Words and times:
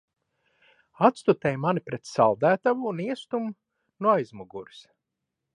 Atstutē 1.07 1.51
mani 1.65 1.83
pret 1.89 2.11
saldētavu 2.13 2.91
un 2.95 3.05
iestum 3.07 3.49
no 4.07 4.15
aizmugures! 4.15 4.85